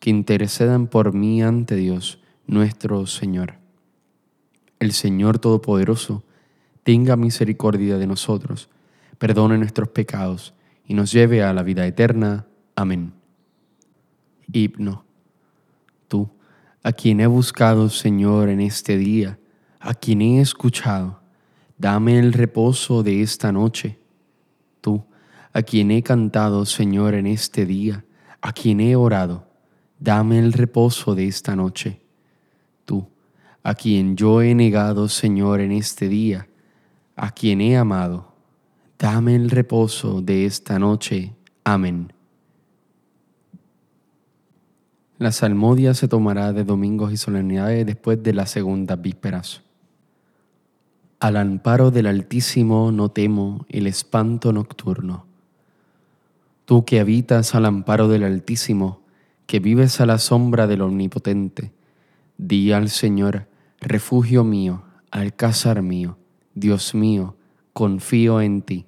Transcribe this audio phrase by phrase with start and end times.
[0.00, 3.54] que intercedan por mí ante Dios nuestro Señor.
[4.78, 6.22] El Señor Todopoderoso
[6.82, 8.68] tenga misericordia de nosotros,
[9.18, 10.54] perdone nuestros pecados
[10.86, 12.46] y nos lleve a la vida eterna.
[12.74, 13.12] Amén.
[14.52, 15.04] Himno.
[16.08, 16.30] Tú,
[16.82, 19.38] a quien he buscado, Señor, en este día,
[19.80, 21.20] a quien he escuchado,
[21.78, 23.98] dame el reposo de esta noche.
[24.80, 25.04] Tú,
[25.52, 28.04] a quien he cantado, Señor, en este día,
[28.40, 29.48] a quien he orado,
[29.98, 32.00] dame el reposo de esta noche.
[32.84, 33.06] Tú,
[33.62, 36.48] a quien yo he negado, Señor, en este día,
[37.16, 38.32] a quien he amado,
[38.98, 41.34] dame el reposo de esta noche.
[41.64, 42.12] Amén.
[45.18, 49.62] La salmodia se tomará de domingos y solemnidades después de las segundas vísperas.
[51.20, 55.24] Al amparo del Altísimo no temo el espanto nocturno.
[56.66, 59.05] Tú que habitas al amparo del Altísimo,
[59.46, 61.72] que vives a la sombra del Omnipotente,
[62.36, 63.48] di al Señor,
[63.80, 66.18] refugio mío, alcázar mío,
[66.54, 67.36] Dios mío,
[67.72, 68.86] confío en ti.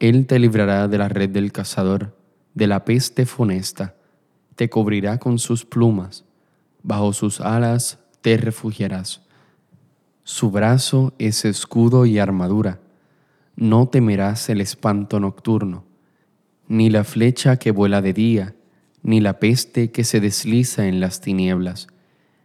[0.00, 2.16] Él te librará de la red del cazador,
[2.54, 3.94] de la peste funesta,
[4.56, 6.24] te cubrirá con sus plumas,
[6.82, 9.22] bajo sus alas te refugiarás.
[10.24, 12.80] Su brazo es escudo y armadura,
[13.56, 15.84] no temerás el espanto nocturno,
[16.66, 18.54] ni la flecha que vuela de día,
[19.02, 21.88] ni la peste que se desliza en las tinieblas,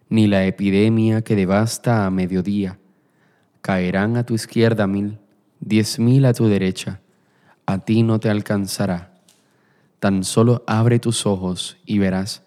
[0.10, 2.80] ni la epidemia que devasta a mediodía.
[3.62, 5.20] Caerán a tu izquierda mil,
[5.60, 7.02] diez mil a tu derecha,
[7.66, 9.14] a ti no te alcanzará.
[10.00, 12.44] Tan solo abre tus ojos y verás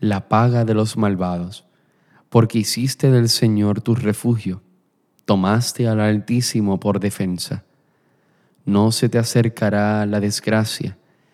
[0.00, 1.64] la paga de los malvados,
[2.28, 4.62] porque hiciste del Señor tu refugio,
[5.24, 7.64] tomaste al Altísimo por defensa.
[8.64, 10.98] No se te acercará la desgracia,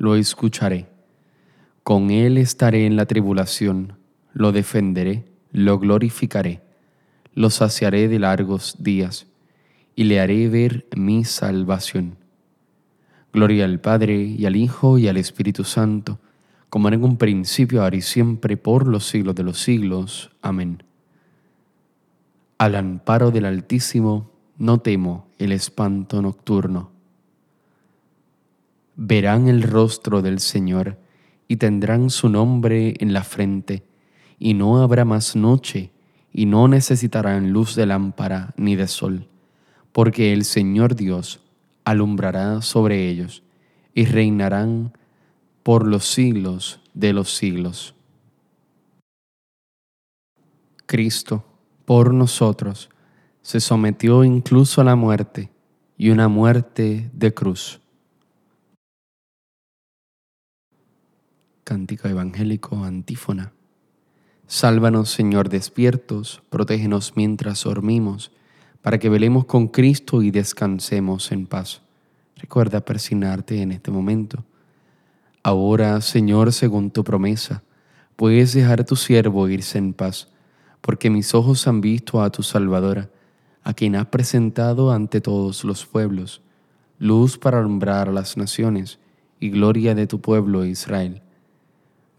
[0.00, 0.86] lo escucharé.
[1.82, 3.98] Con él estaré en la tribulación,
[4.32, 6.62] lo defenderé, lo glorificaré,
[7.34, 9.26] lo saciaré de largos días
[9.94, 12.16] y le haré ver mi salvación.
[13.34, 16.18] Gloria al Padre y al Hijo y al Espíritu Santo,
[16.70, 20.30] como en un principio, ahora y siempre, por los siglos de los siglos.
[20.40, 20.82] Amén.
[22.56, 26.99] Al amparo del Altísimo, no temo el espanto nocturno
[29.02, 30.98] verán el rostro del Señor
[31.48, 33.82] y tendrán su nombre en la frente,
[34.38, 35.90] y no habrá más noche,
[36.34, 39.26] y no necesitarán luz de lámpara ni de sol,
[39.92, 41.40] porque el Señor Dios
[41.84, 43.42] alumbrará sobre ellos,
[43.94, 44.92] y reinarán
[45.62, 47.94] por los siglos de los siglos.
[50.84, 51.46] Cristo,
[51.86, 52.90] por nosotros,
[53.40, 55.50] se sometió incluso a la muerte,
[55.96, 57.80] y una muerte de cruz
[61.70, 63.52] Cántico Evangélico Antífona.
[64.48, 68.32] Sálvanos, Señor, despiertos, protégenos mientras dormimos,
[68.82, 71.82] para que velemos con Cristo y descansemos en paz.
[72.34, 74.44] Recuerda persignarte en este momento.
[75.44, 77.62] Ahora, Señor, según tu promesa,
[78.16, 80.26] puedes dejar a tu siervo irse en paz,
[80.80, 83.10] porque mis ojos han visto a tu Salvadora,
[83.62, 86.42] a quien has presentado ante todos los pueblos,
[86.98, 88.98] luz para alumbrar las naciones
[89.38, 91.22] y gloria de tu pueblo Israel.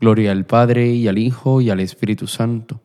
[0.02, 2.82] Gloria al Padre y al Hijo y al Espíritu Santo,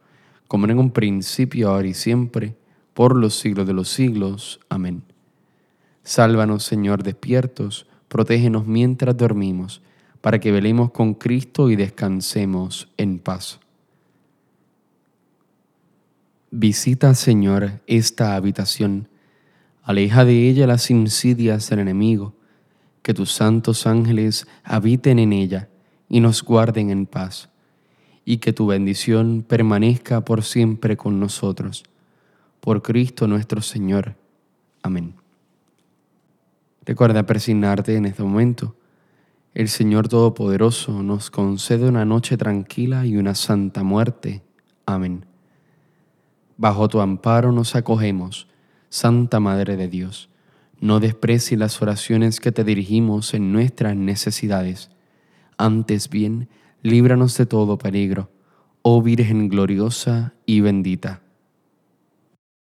[0.48, 2.56] como en un principio, ahora y siempre,
[2.92, 4.60] por los siglos de los siglos.
[4.68, 5.02] Amén.
[6.02, 9.80] Sálvanos, Señor, despiertos, protégenos mientras dormimos,
[10.20, 13.60] para que velemos con Cristo y descansemos en paz.
[16.50, 19.08] Visita, Señor, esta habitación,
[19.82, 22.34] aleja de ella las insidias del enemigo,
[23.00, 25.70] que tus santos ángeles habiten en ella
[26.08, 27.48] y nos guarden en paz
[28.24, 31.84] y que tu bendición permanezca por siempre con nosotros.
[32.60, 34.16] Por Cristo nuestro Señor.
[34.82, 35.14] Amén.
[36.84, 38.76] Recuerda persignarte en este momento.
[39.54, 44.42] El Señor Todopoderoso nos concede una noche tranquila y una santa muerte.
[44.86, 45.24] Amén.
[46.56, 48.48] Bajo tu amparo nos acogemos,
[48.88, 50.30] Santa Madre de Dios.
[50.80, 54.90] No desprecies las oraciones que te dirigimos en nuestras necesidades.
[55.58, 56.48] Antes bien,
[56.82, 58.30] líbranos de todo peligro,
[58.82, 61.25] oh Virgen gloriosa y bendita.